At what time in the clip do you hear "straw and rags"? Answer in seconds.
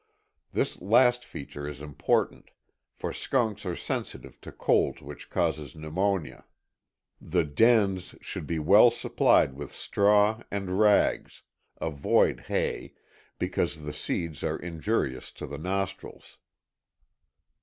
9.71-11.43